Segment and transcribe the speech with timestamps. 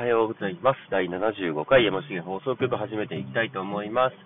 [0.00, 0.78] はようございます。
[0.90, 4.16] 第75回山重放送局始めていきたいと思います。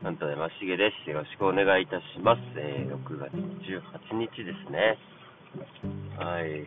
[0.00, 1.10] なんと山重です。
[1.10, 2.40] よろしくお願いいたします。
[2.54, 4.96] えー、6月18日ですね。
[6.16, 6.62] はい。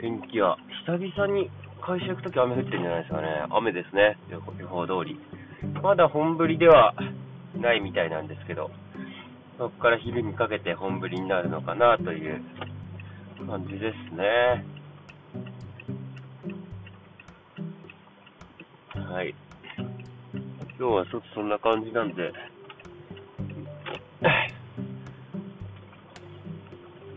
[0.00, 0.56] 天気は
[0.86, 1.50] 久々に
[1.82, 3.26] 会社行くとき雨降ってるんじゃないですかね。
[3.50, 4.16] 雨ですね。
[4.30, 5.18] 予報予報通り。
[5.82, 6.94] まだ本降りでは
[7.58, 8.70] ないみたいなんですけど、
[9.58, 12.40] そこから昼にかけて本降りになるのかなという
[13.48, 14.76] 感じですね。
[19.16, 19.34] はい。
[19.78, 22.30] 今日はちょっとそんな感じなんで、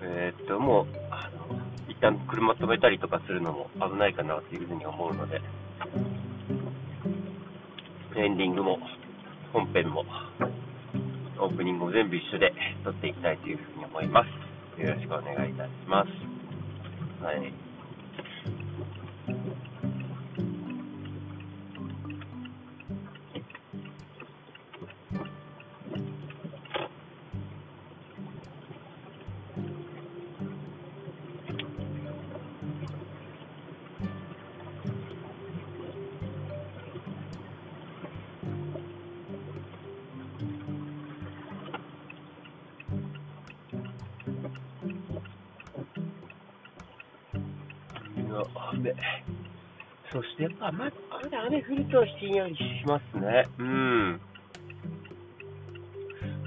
[0.01, 5.41] えーっと、もう、あの、一旦車止めたりとかするのも危ないかなというふうに思うので、
[8.15, 8.79] エンディングも、
[9.51, 10.05] 本編も、
[11.37, 12.53] オープニングも全部一緒で
[12.85, 14.23] 撮っていきたいというふうに思いま
[14.77, 14.81] す。
[14.81, 16.09] よろしくお願いいたします。
[17.25, 17.68] はい。
[48.29, 48.95] の雨。
[50.11, 53.45] そしてやっぱままだ雨降るとひんやりしますね。
[53.59, 54.21] うん。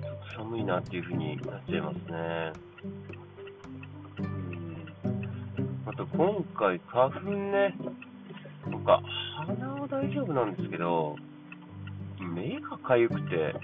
[0.03, 2.53] ちょっと寒いなっていう風になっちゃいますね。
[4.19, 4.87] うん。
[5.87, 7.75] あと今回花粉ね、
[8.69, 9.01] なんか
[9.47, 11.17] 鼻は大丈夫なんですけど、
[12.21, 13.55] 目が痒くて、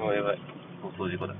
[0.00, 0.38] もうやばい。
[0.80, 1.34] 放送事故だ。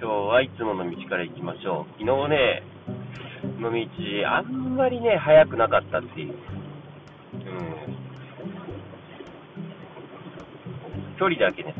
[0.00, 1.92] 日はいつもの道から行きましょう。
[2.00, 2.62] 昨日ね、
[3.60, 3.78] の道、
[4.26, 6.32] あんまりね、速くなかったっていう。
[6.32, 6.38] うん。
[11.18, 11.74] 距離だけね、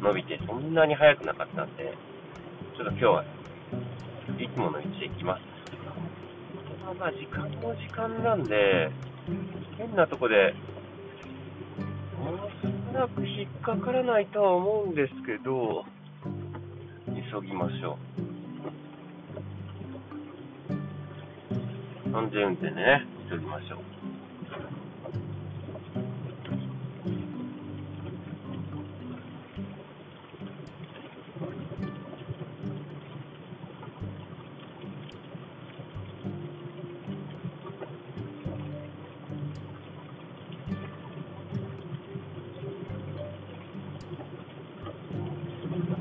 [0.00, 1.92] 伸びて、そんなに速くなかったんで、
[2.78, 3.24] ちょっと今日は
[4.38, 5.42] いつもの道で行きます。
[6.98, 8.90] まあ、時間も時間なんで、
[9.76, 10.54] 変なとこで、
[13.00, 15.86] なく引っかからないとは思うんですけど、
[17.32, 17.96] 急ぎましょ
[22.12, 22.14] う。
[22.14, 23.99] 安全運転でね、急ぎましょう。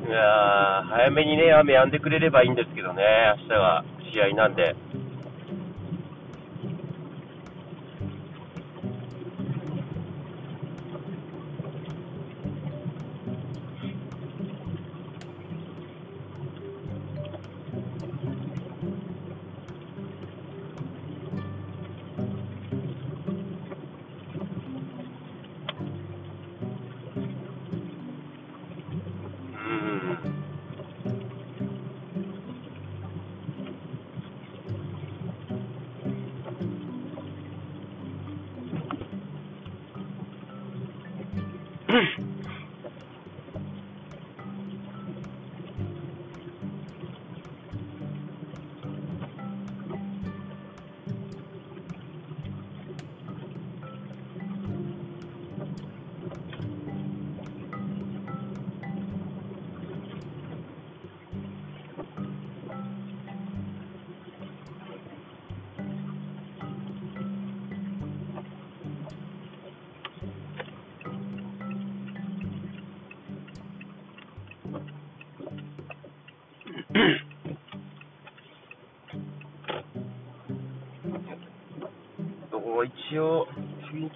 [0.09, 3.03] いや、早めにね、雨止んでくれればいいんですけどね、
[3.45, 4.75] 明日は試合なんで。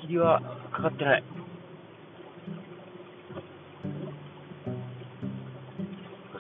[0.02, 0.42] 踏切は
[0.72, 1.24] かかってない。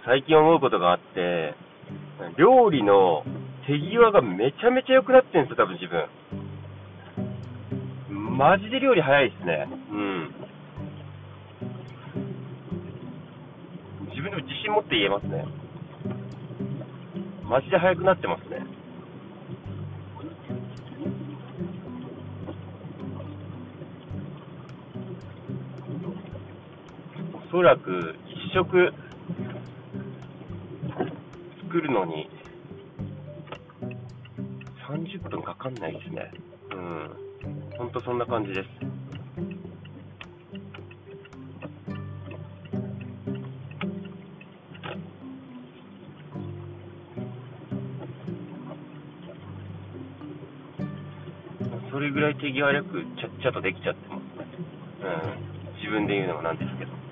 [0.05, 1.55] 最近思うことがあって、
[2.37, 3.23] 料理の
[3.65, 6.07] 手際がめちゃめちゃ良くなってるんですよ、多分自分。
[8.37, 9.67] マジで料理早いっすね。
[9.91, 10.35] うん。
[14.09, 15.45] 自分でも自信持って言えますね。
[17.43, 18.72] マジで早くなってますね。
[27.53, 28.91] そらく一食
[31.61, 32.27] 作るのに
[34.89, 36.31] 30分かかんないですね。
[36.71, 37.09] うん。
[37.77, 38.69] ほんとそんな感じです。
[51.91, 54.47] それぐらい手際よくちゃっちゃとできちゃってますね。
[55.03, 55.75] うん。
[55.77, 57.02] 自分で言うのもなんですけど。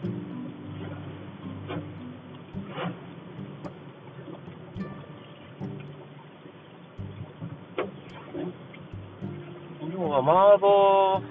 [10.22, 11.22] 麻婆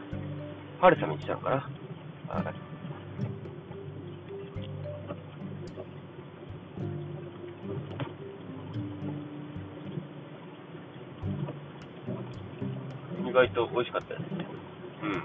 [0.81, 1.57] 春雨にしたのかな。
[2.29, 2.71] はい
[13.31, 14.47] 意外と美味しかったですね。
[15.05, 15.23] うん。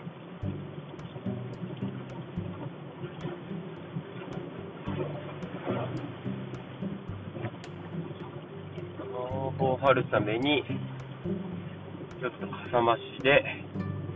[9.10, 10.64] 麻婆春雨に、
[12.20, 13.44] ちょっとかさ増しで、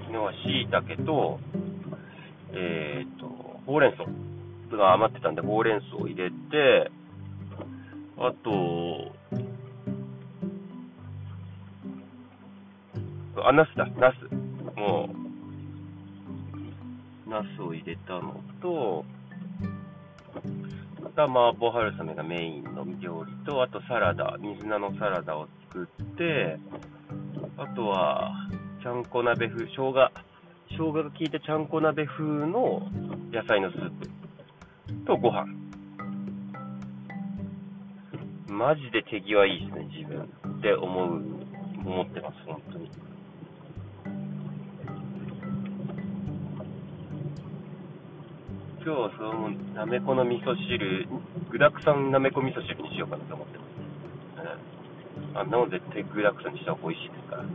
[0.08, 1.40] 昨日は椎茸と、
[2.54, 3.28] えっ、と、
[3.66, 6.92] ほうれん草が余ってたんで、ほうれん草を入れて、
[8.18, 9.12] あと、
[13.44, 14.16] あ、ナスだ、ナス。
[14.78, 15.10] も
[17.28, 19.06] う、ナスを入れたのと、
[21.04, 26.60] あとは麻婆春雨がメインの料理と、あとサラダ、水菜のサラダを作って、
[27.62, 28.32] あとは、
[28.82, 29.94] ちゃんこ鍋風、生姜、
[30.70, 32.88] 生姜が効いたちゃんこ鍋風の
[33.34, 34.10] 野菜のスープ
[35.06, 35.46] とご飯。
[38.48, 40.24] マジで手際いいですね、自分
[40.60, 41.22] って思う、
[41.86, 42.90] 思ってます、本当に。
[48.82, 51.08] 今日はそのなめこの味噌汁、
[51.52, 53.70] 具だくさんなめこ味噌汁にしようかなと思ってます。
[54.38, 54.69] うん、
[55.40, 57.44] あんなの絶対具だくさんにした方が美味しいですから。
[57.44, 57.50] ね、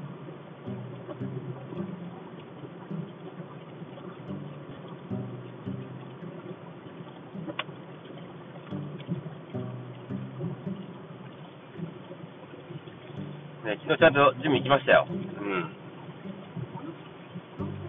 [13.82, 15.06] 昨日ちゃんとジム行きましたよ。
[15.10, 15.68] うん。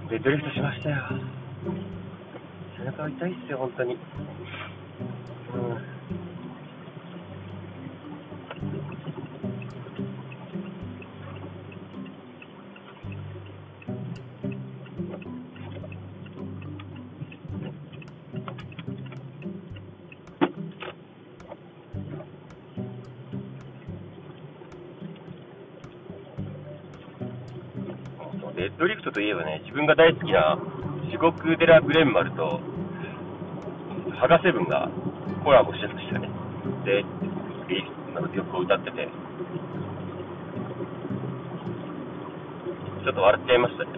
[0.10, 1.08] で、ドリフトしましたよ。
[2.78, 3.98] 背中痛いっすよ、本当に。
[28.77, 30.58] ドリフトといえばね、自分が大好きな
[31.10, 32.60] 四国寺ブレンマルと、
[34.20, 34.89] ハガセブンが
[35.46, 36.29] コラボしてましたね。
[36.84, 37.05] で、
[37.70, 39.08] リーの曲を歌ってて、
[43.05, 43.89] ちょっと笑っちゃいましたね。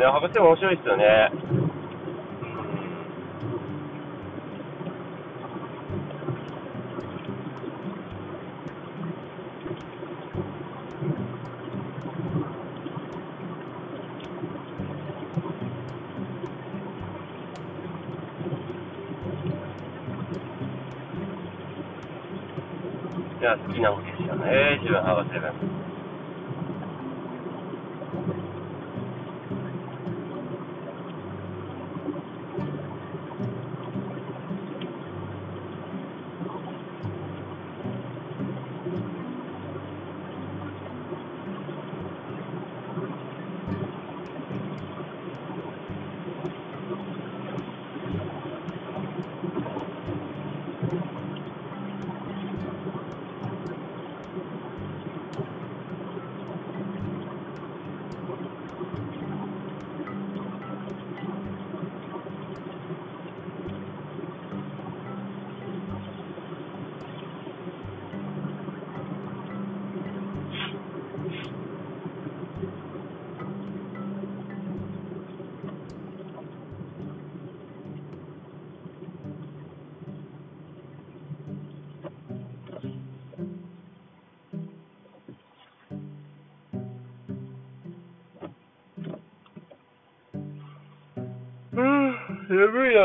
[0.00, 0.06] ね。
[0.06, 1.30] 博士も面白いですよね。
[23.40, 25.89] いや、好きなわけですよね、自分、博士が。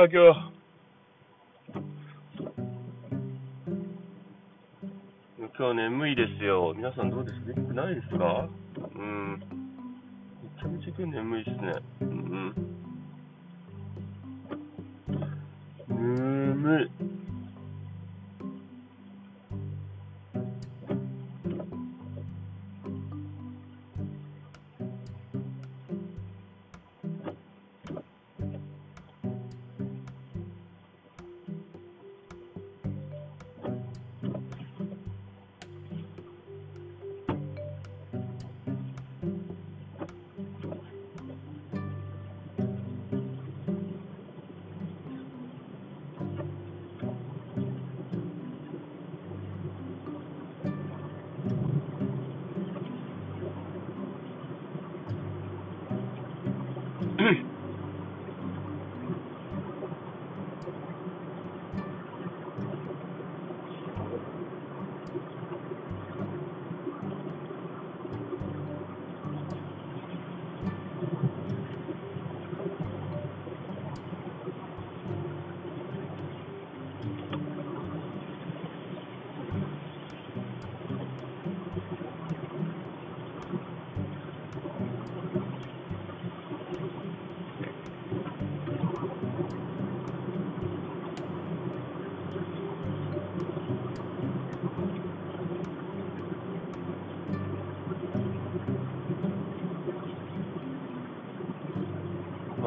[0.05, 0.53] な、今日。
[5.57, 6.73] 今日眠いですよ。
[6.75, 8.47] 皆さんどうです眠くないですか？
[8.95, 9.39] うん。
[9.39, 11.73] めちゃめちゃ今日眠いですね。
[12.01, 12.53] うん。
[15.89, 17.14] 眠い。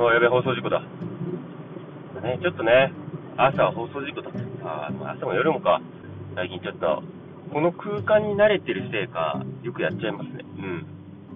[0.00, 0.80] あやべ、放送事故だ。
[2.22, 2.92] ね、ちょっとね、
[3.36, 4.38] 朝は放送事故だった。
[4.64, 5.80] あ朝も夜もか。
[6.36, 7.02] 最近ちょっと、
[7.52, 10.44] この空間に慣れてるせいか、よくやっちゃいますね。
[10.58, 10.86] うん。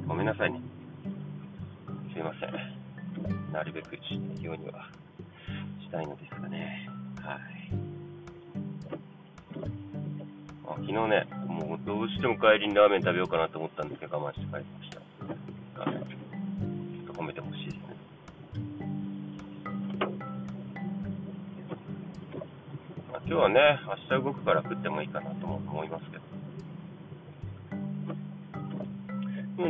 [0.07, 0.61] ごめんなさいね。
[2.15, 3.53] すいません。
[3.53, 4.87] なるべくしないようには
[5.83, 6.89] したいのですがね。
[7.21, 7.39] はい。
[10.69, 15.02] あ昨日ね、もうどうしても帰りにラーメン食べようかなと思ったんですけど、我慢して帰りました。
[23.33, 26.23] 今日はね、明日動くから食ってもいいかなとも思いますけど。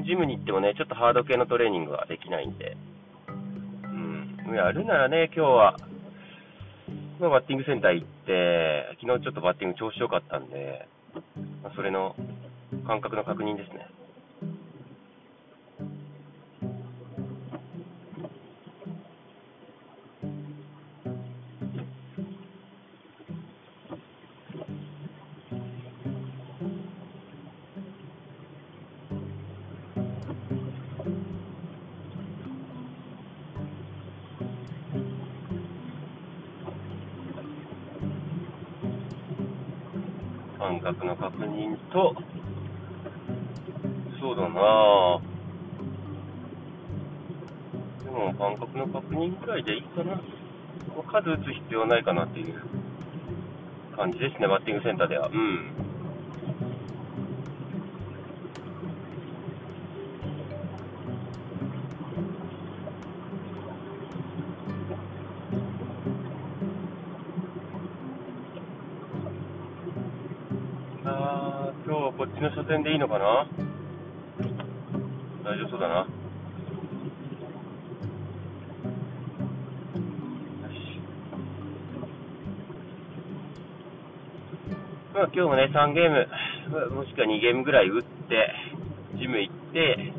[0.02, 2.76] ジムに行ってもね、ちょっとハード系のトレーニングはできないんで、
[3.85, 3.87] う
[4.50, 5.76] ん、やるならね、今日は、
[7.21, 10.88] まあ、バッティングセンター行って、昨日ちょっとバッティング調子良かったんで、
[11.62, 12.16] まあ、それの
[12.85, 13.81] 感覚の確認ですね。
[40.73, 42.14] 感覚の確認と、
[44.21, 45.21] そうだな
[48.05, 50.19] でも感覚の確認くらいでいいかな。
[51.12, 52.55] 数打つ必要ないかなっていう
[53.97, 55.29] 感じですね、バッティングセンターでは。
[55.29, 55.91] うん。
[72.73, 73.47] 線でいいのかな？
[75.45, 76.07] 大丈夫そうだな。
[85.12, 86.26] まあ、今日もね、3ゲーム、
[86.97, 88.55] もしくは2ゲームぐらい打って、
[89.19, 90.12] ジム行って、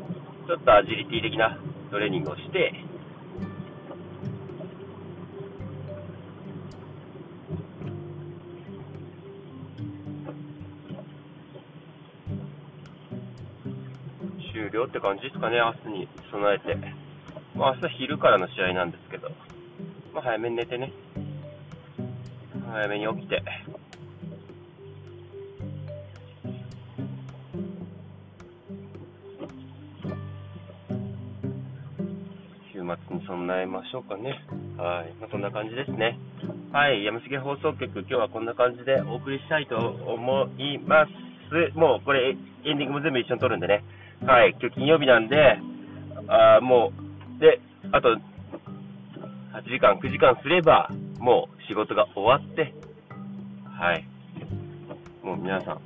[0.46, 1.58] ちょっとアジリティ的な
[1.90, 2.83] トレーニングをして、
[14.94, 16.76] って感じですかね、明日に備えて。
[17.56, 19.28] まあ、明日昼からの試合なんですけど、
[20.12, 20.92] まあ、早めに寝てね、
[22.70, 23.42] 早めに起きて、
[32.72, 34.44] 週末に備えましょうかね。
[34.78, 35.12] はい。
[35.18, 36.20] まあ、そんな感じですね。
[36.70, 37.04] はい。
[37.04, 41.10] 山重放送局、今日はこんな感じでお送りしたいと思います。
[41.76, 43.82] もうこれ、エンディングも全部一緒に撮るんでね。
[44.26, 45.36] はい、今日金曜日なんで、
[46.28, 46.92] あも
[47.36, 47.60] う、で、
[47.92, 50.88] あと、8時間、9時間すれば、
[51.18, 52.74] もう仕事が終わって、
[53.78, 54.06] はい、
[55.22, 55.80] もう皆さん、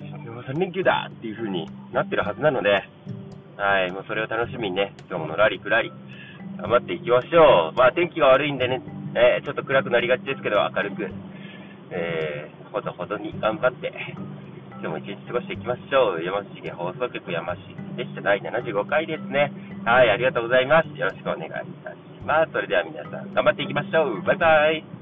[0.00, 2.70] 3連休だっていう風になってるはずなので、
[3.58, 5.92] はい、もうそれを楽しみにね、今日ものらりくらり、
[6.56, 7.76] 頑張っていきましょう。
[7.76, 8.80] まあ天気が悪いんでね、
[9.14, 11.10] えー、ちょっと暗くなりがちですけど、明るく、
[11.90, 13.92] えー、ほどほどに頑張って、
[14.82, 16.24] 今日も一日過ごしていきましょう。
[16.24, 17.60] 山重放送局山重
[17.94, 18.20] でした。
[18.20, 19.52] 第75回ですね。
[19.84, 20.88] はい、ありがとうございます。
[20.98, 21.50] よろしくお願いい
[21.86, 21.96] たし
[22.26, 22.50] ます。
[22.50, 24.22] それでは皆さん、頑張っていきましょう。
[24.22, 25.01] バイバイ。